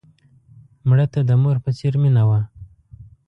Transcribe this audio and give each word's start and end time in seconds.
مړه 0.87 1.05
ته 1.13 1.19
د 1.29 1.31
مور 1.41 1.57
په 1.65 1.71
څېر 1.77 1.93
مینه 2.01 2.23
وه 2.29 2.39